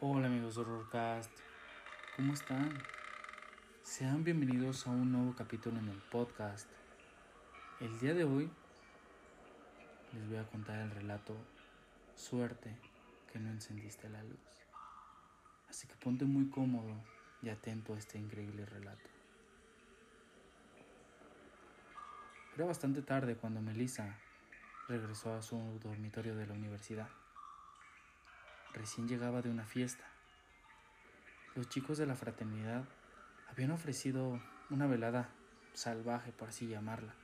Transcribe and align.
Hola 0.00 0.28
amigos 0.28 0.54
de 0.54 0.60
Horrorcast, 0.60 1.32
¿cómo 2.14 2.32
están? 2.32 2.72
Sean 3.82 4.22
bienvenidos 4.22 4.86
a 4.86 4.90
un 4.90 5.10
nuevo 5.10 5.34
capítulo 5.34 5.76
en 5.80 5.88
el 5.88 5.98
podcast. 5.98 6.68
El 7.80 7.98
día 7.98 8.14
de 8.14 8.22
hoy 8.22 8.48
les 10.12 10.28
voy 10.28 10.36
a 10.36 10.46
contar 10.46 10.78
el 10.78 10.92
relato 10.92 11.34
Suerte 12.14 12.76
que 13.32 13.40
no 13.40 13.50
encendiste 13.50 14.08
la 14.08 14.22
luz. 14.22 14.38
Así 15.68 15.88
que 15.88 15.96
ponte 15.96 16.24
muy 16.24 16.48
cómodo 16.48 16.94
y 17.42 17.48
atento 17.48 17.94
a 17.94 17.98
este 17.98 18.18
increíble 18.18 18.66
relato. 18.66 19.10
Era 22.54 22.66
bastante 22.66 23.02
tarde 23.02 23.34
cuando 23.34 23.60
Melissa 23.60 24.16
regresó 24.86 25.34
a 25.34 25.42
su 25.42 25.58
dormitorio 25.82 26.36
de 26.36 26.46
la 26.46 26.54
universidad. 26.54 27.08
Recién 28.74 29.08
llegaba 29.08 29.42
de 29.42 29.50
una 29.50 29.64
fiesta. 29.64 30.04
Los 31.54 31.68
chicos 31.68 31.98
de 31.98 32.06
la 32.06 32.14
fraternidad 32.14 32.84
habían 33.50 33.70
ofrecido 33.70 34.40
una 34.70 34.86
velada 34.86 35.30
salvaje, 35.74 36.32
por 36.32 36.50
así 36.50 36.68
llamarla, 36.68 37.14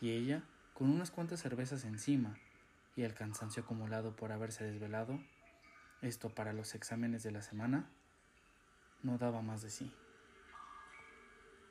y 0.00 0.10
ella, 0.10 0.42
con 0.74 0.90
unas 0.90 1.10
cuantas 1.10 1.40
cervezas 1.40 1.84
encima 1.84 2.38
y 2.94 3.02
el 3.02 3.14
cansancio 3.14 3.62
acumulado 3.62 4.14
por 4.14 4.32
haberse 4.32 4.64
desvelado, 4.64 5.20
esto 6.02 6.30
para 6.30 6.52
los 6.52 6.74
exámenes 6.74 7.22
de 7.22 7.32
la 7.32 7.42
semana, 7.42 7.90
no 9.02 9.18
daba 9.18 9.42
más 9.42 9.62
de 9.62 9.70
sí. 9.70 9.92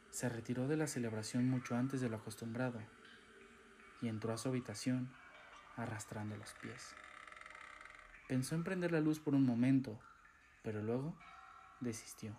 Se 0.09 0.29
retiró 0.29 0.67
de 0.67 0.77
la 0.77 0.87
celebración 0.87 1.49
mucho 1.49 1.75
antes 1.75 2.01
de 2.01 2.09
lo 2.09 2.17
acostumbrado 2.17 2.79
y 4.01 4.07
entró 4.07 4.33
a 4.33 4.37
su 4.37 4.49
habitación 4.49 5.11
arrastrando 5.75 6.37
los 6.37 6.53
pies. 6.53 6.95
Pensó 8.27 8.55
en 8.55 8.63
prender 8.63 8.91
la 8.91 9.01
luz 9.01 9.19
por 9.19 9.35
un 9.35 9.45
momento, 9.45 9.99
pero 10.63 10.81
luego 10.81 11.15
desistió. 11.79 12.35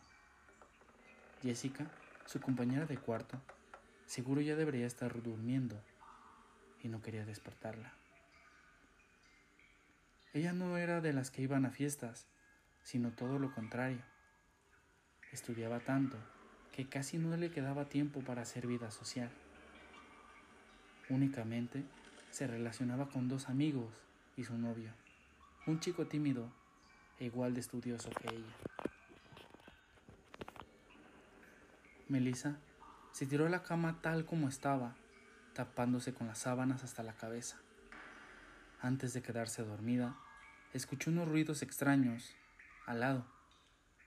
Jessica, 1.43 1.87
su 2.25 2.41
compañera 2.41 2.87
de 2.87 2.99
cuarto, 2.99 3.41
seguro 4.07 4.41
ya 4.41 4.57
debería 4.57 4.87
estar 4.87 5.23
durmiendo 5.23 5.81
y 6.83 6.89
no 6.89 7.03
quería 7.03 7.25
despertarla. 7.25 7.93
Ella 10.35 10.53
no 10.53 10.77
era 10.77 11.01
de 11.01 11.13
las 11.13 11.31
que 11.31 11.43
iban 11.43 11.65
a 11.65 11.71
fiestas, 11.71 12.27
sino 12.83 13.11
todo 13.11 13.39
lo 13.39 13.55
contrario. 13.55 14.03
Estudiaba 15.33 15.81
tanto 15.81 16.17
que 16.73 16.89
casi 16.89 17.17
no 17.17 17.37
le 17.37 17.51
quedaba 17.51 17.89
tiempo 17.89 18.21
para 18.21 18.43
hacer 18.43 18.67
vida 18.67 18.91
social. 18.91 19.31
Únicamente 21.09 21.85
se 22.31 22.47
relacionaba 22.47 23.09
con 23.09 23.29
dos 23.29 23.49
amigos 23.49 24.03
y 24.37 24.45
su 24.45 24.59
novio, 24.59 24.91
un 25.67 25.81
chico 25.81 26.07
tímido 26.07 26.49
e 27.19 27.25
igual 27.25 27.53
de 27.55 27.61
estudioso 27.61 28.09
que 28.11 28.29
ella. 28.29 28.55
Melissa 32.09 32.57
se 33.11 33.27
tiró 33.27 33.47
a 33.47 33.51
la 33.51 33.65
cama 33.65 34.01
tal 34.01 34.27
como 34.27 34.49
estaba, 34.49 34.95
tapándose 35.55 36.15
con 36.15 36.29
las 36.29 36.39
sábanas 36.39 36.85
hasta 36.85 37.03
la 37.03 37.15
cabeza. 37.15 37.57
Antes 38.81 39.13
de 39.13 39.23
quedarse 39.23 39.65
dormida, 39.65 40.17
escuchó 40.73 41.11
unos 41.11 41.29
ruidos 41.29 41.63
extraños 41.63 42.37
al 42.87 43.01
lado. 43.01 43.27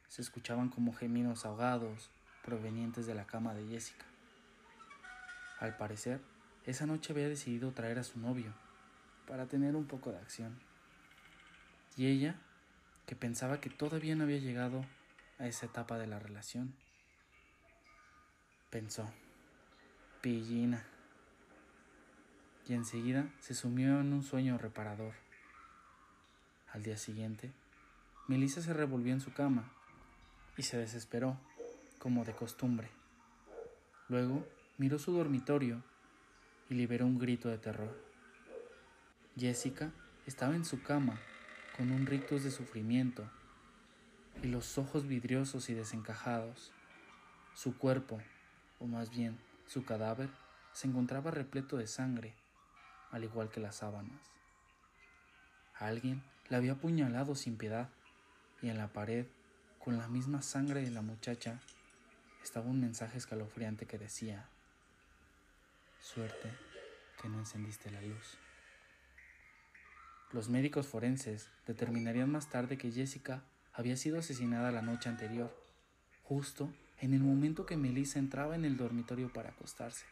Se 0.07 0.21
escuchaban 0.21 0.69
como 0.69 0.93
gemidos 0.93 1.45
ahogados 1.45 2.09
provenientes 2.45 3.05
de 3.05 3.15
la 3.15 3.27
cama 3.27 3.53
de 3.53 3.67
Jessica. 3.67 4.05
Al 5.59 5.75
parecer, 5.75 6.21
esa 6.63 6.85
noche 6.85 7.11
había 7.11 7.27
decidido 7.27 7.73
traer 7.73 7.99
a 7.99 8.03
su 8.03 8.17
novio 8.17 8.53
para 9.27 9.47
tener 9.47 9.75
un 9.75 9.87
poco 9.87 10.11
de 10.11 10.19
acción. 10.19 10.57
Y 11.95 12.07
ella, 12.07 12.35
que 13.05 13.15
pensaba 13.15 13.59
que 13.59 13.69
todavía 13.69 14.15
no 14.15 14.23
había 14.23 14.37
llegado 14.37 14.85
a 15.37 15.47
esa 15.47 15.65
etapa 15.65 15.97
de 15.97 16.07
la 16.07 16.19
relación, 16.19 16.73
pensó, 18.69 19.11
pillina. 20.21 20.85
Y 22.67 22.73
enseguida 22.73 23.27
se 23.39 23.55
sumió 23.55 23.99
en 23.99 24.13
un 24.13 24.23
sueño 24.23 24.57
reparador. 24.57 25.13
Al 26.71 26.83
día 26.83 26.97
siguiente, 26.97 27.51
Melissa 28.27 28.61
se 28.61 28.73
revolvió 28.73 29.11
en 29.11 29.21
su 29.21 29.33
cama 29.33 29.71
y 30.55 30.63
se 30.63 30.77
desesperó, 30.77 31.39
como 31.97 32.25
de 32.25 32.33
costumbre. 32.33 32.89
Luego 34.07 34.47
miró 34.77 34.99
su 34.99 35.11
dormitorio 35.11 35.83
y 36.69 36.75
liberó 36.75 37.05
un 37.05 37.17
grito 37.17 37.49
de 37.49 37.57
terror. 37.57 37.97
Jessica 39.35 39.91
estaba 40.27 40.55
en 40.55 40.65
su 40.65 40.83
cama 40.83 41.19
con 41.79 41.91
un 41.91 42.05
rictus 42.05 42.43
de 42.43 42.51
sufrimiento 42.51 43.23
y 44.43 44.47
los 44.47 44.77
ojos 44.77 45.07
vidriosos 45.07 45.69
y 45.69 45.73
desencajados. 45.73 46.73
Su 47.53 47.77
cuerpo, 47.77 48.21
o 48.79 48.85
más 48.85 49.11
bien 49.11 49.39
su 49.65 49.85
cadáver, 49.85 50.29
se 50.73 50.87
encontraba 50.89 51.31
repleto 51.31 51.77
de 51.77 51.87
sangre, 51.87 52.35
al 53.11 53.23
igual 53.23 53.49
que 53.49 53.61
las 53.61 53.77
sábanas. 53.77 54.19
Alguien 55.73 56.21
la 56.49 56.57
había 56.57 56.73
apuñalado 56.73 57.33
sin 57.33 57.55
piedad 57.55 57.87
y 58.61 58.67
en 58.67 58.77
la 58.77 58.89
pared, 58.89 59.25
con 59.81 59.97
la 59.97 60.09
misma 60.09 60.41
sangre 60.41 60.81
de 60.81 60.91
la 60.91 61.01
muchacha, 61.01 61.61
estaba 62.43 62.65
un 62.65 62.81
mensaje 62.81 63.17
escalofriante 63.17 63.85
que 63.85 63.97
decía, 63.97 64.49
Suerte 66.01 66.51
que 67.21 67.29
no 67.29 67.39
encendiste 67.39 67.89
la 67.89 68.01
luz. 68.01 68.37
Los 70.31 70.49
médicos 70.49 70.87
forenses 70.87 71.49
determinarían 71.65 72.31
más 72.31 72.49
tarde 72.49 72.77
que 72.77 72.91
Jessica 72.91 73.43
había 73.73 73.97
sido 73.97 74.19
asesinada 74.19 74.71
la 74.71 74.81
noche 74.81 75.09
anterior, 75.09 75.55
justo 76.23 76.71
en 76.99 77.13
el 77.13 77.21
momento 77.21 77.65
que 77.65 77.77
Melissa 77.77 78.19
entraba 78.19 78.55
en 78.55 78.65
el 78.65 78.77
dormitorio 78.77 79.31
para 79.33 79.49
acostarse. 79.49 80.05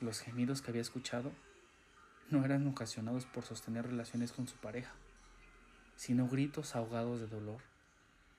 Los 0.00 0.20
gemidos 0.20 0.60
que 0.60 0.70
había 0.70 0.82
escuchado 0.82 1.32
no 2.30 2.44
eran 2.44 2.66
ocasionados 2.66 3.26
por 3.26 3.44
sostener 3.44 3.86
relaciones 3.86 4.32
con 4.32 4.46
su 4.46 4.56
pareja, 4.56 4.92
sino 5.96 6.28
gritos 6.28 6.74
ahogados 6.74 7.20
de 7.20 7.26
dolor, 7.26 7.60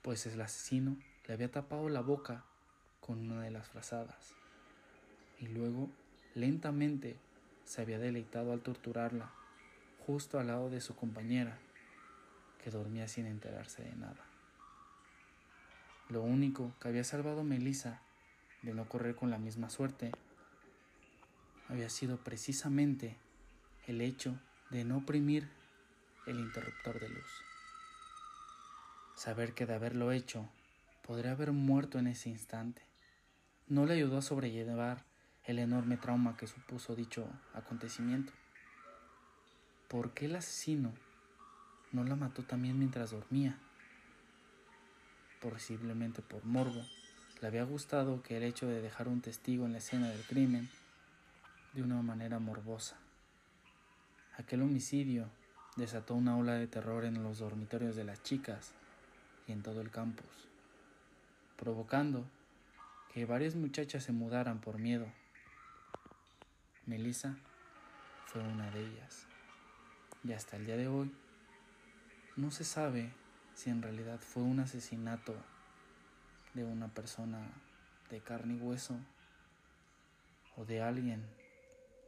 pues 0.02 0.26
el 0.26 0.42
asesino 0.42 0.98
le 1.28 1.34
había 1.34 1.52
tapado 1.52 1.90
la 1.90 2.02
boca 2.02 2.44
con 3.00 3.20
una 3.20 3.42
de 3.42 3.52
las 3.52 3.68
frazadas 3.70 4.34
y 5.40 5.48
luego 5.48 5.90
Lentamente 6.36 7.16
se 7.64 7.84
había 7.84 8.00
deleitado 8.00 8.54
al 8.54 8.62
torturarla, 8.62 9.32
justo 10.06 10.40
al 10.40 10.48
lado 10.48 10.70
de 10.70 10.82
su 10.82 10.96
compañera, 10.96 11.58
que 12.64 12.70
dormía 12.72 13.08
sin 13.08 13.26
enterarse 13.26 13.84
de 13.84 13.96
nada. 13.96 14.26
Lo 16.10 16.22
único 16.22 16.74
que 16.80 16.90
había 16.90 17.04
salvado 17.04 17.42
a 17.42 17.44
Melissa 17.44 18.02
de 18.62 18.74
no 18.74 18.88
correr 18.88 19.16
con 19.16 19.30
la 19.30 19.38
misma 19.38 19.70
suerte 19.70 20.12
había 21.70 21.90
sido 21.90 22.18
precisamente 22.18 23.18
el 23.88 24.02
hecho 24.02 24.40
de 24.70 24.84
no 24.84 24.98
oprimir 24.98 25.50
el 26.28 26.40
interruptor 26.40 27.00
de 27.00 27.10
luz. 27.10 27.32
Saber 29.16 29.54
que 29.54 29.66
de 29.66 29.76
haberlo 29.76 30.12
hecho 30.12 30.50
podría 31.06 31.32
haber 31.32 31.52
muerto 31.52 32.00
en 32.00 32.08
ese 32.08 32.30
instante 32.30 32.82
no 33.68 33.86
le 33.86 33.94
ayudó 33.94 34.18
a 34.18 34.22
sobrellevar 34.22 35.06
el 35.46 35.60
enorme 35.60 35.98
trauma 35.98 36.38
que 36.38 36.48
supuso 36.48 36.96
dicho 36.96 37.28
acontecimiento. 37.54 38.34
¿Por 39.94 40.10
qué 40.16 40.26
el 40.26 40.36
asesino 40.36 40.92
no 41.92 42.04
la 42.04 42.16
mató 42.16 42.42
también 42.42 42.80
mientras 42.80 43.12
dormía? 43.12 43.60
Posiblemente 45.40 46.24
por 46.24 46.44
morbo. 46.46 46.84
Le 47.40 47.48
había 47.48 47.64
gustado 47.64 48.24
que 48.24 48.38
el 48.38 48.42
hecho 48.42 48.66
de 48.66 48.82
dejar 48.82 49.08
un 49.08 49.22
testigo 49.22 49.68
en 49.68 49.74
la 49.74 49.78
escena 49.78 50.10
del 50.10 50.24
crimen 50.24 50.68
de 51.74 51.84
una 51.84 52.02
manera 52.02 52.40
morbosa. 52.40 52.98
Aquel 54.36 54.64
homicidio 54.64 55.30
desató 55.76 56.16
una 56.16 56.38
ola 56.38 56.56
de 56.56 56.66
terror 56.66 57.06
en 57.06 57.22
los 57.22 57.38
dormitorios 57.38 57.96
de 57.96 58.04
las 58.04 58.24
chicas 58.24 58.72
y 59.48 59.52
en 59.52 59.62
todo 59.62 59.80
el 59.80 59.92
campus, 59.92 60.26
provocando 61.56 62.26
que 63.14 63.26
varias 63.26 63.54
muchachas 63.54 64.04
se 64.04 64.12
mudaran 64.12 64.60
por 64.60 64.80
miedo 64.80 65.06
Melissa 66.88 67.38
fue 68.26 68.42
una 68.42 68.72
de 68.72 68.88
ellas. 68.88 69.28
Y 70.24 70.32
hasta 70.32 70.56
el 70.56 70.66
día 70.66 70.78
de 70.78 70.88
hoy 70.88 71.12
no 72.38 72.50
se 72.52 72.64
sabe 72.64 73.12
si 73.56 73.70
en 73.70 73.82
realidad 73.82 74.20
fue 74.20 74.44
un 74.44 74.60
asesinato 74.60 75.36
de 76.54 76.64
una 76.64 76.88
persona 76.88 77.52
de 78.10 78.22
carne 78.22 78.56
y 78.56 78.58
hueso 78.58 78.98
o 80.56 80.66
de 80.66 80.82
alguien 80.82 81.26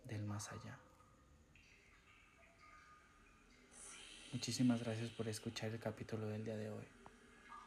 del 0.05 0.23
más 0.23 0.51
allá. 0.51 0.77
Muchísimas 4.31 4.83
gracias 4.83 5.11
por 5.11 5.27
escuchar 5.27 5.71
el 5.71 5.79
capítulo 5.79 6.27
del 6.27 6.43
día 6.43 6.57
de 6.57 6.69
hoy. 6.69 6.85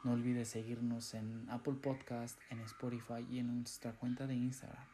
No 0.03 0.13
olvides 0.13 0.49
seguirnos 0.49 1.13
en 1.13 1.49
Apple 1.49 1.73
Podcast, 1.73 2.39
en 2.49 2.61
Spotify 2.61 3.25
y 3.29 3.39
en 3.39 3.57
nuestra 3.57 3.91
cuenta 3.93 4.27
de 4.27 4.35
Instagram, 4.35 4.85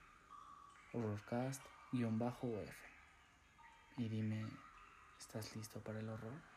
Horrorcast 0.94 1.62
F. 1.94 2.74
Y 3.98 4.10
dime, 4.10 4.46
¿estás 5.20 5.56
listo 5.56 5.80
para 5.82 6.00
el 6.00 6.10
horror? 6.10 6.55